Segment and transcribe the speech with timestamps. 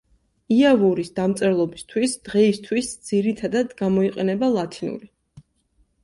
[0.53, 5.11] იავურის დამწერლობისთვის დღეისთვის ძირითადად გამოიყენება ლათინური.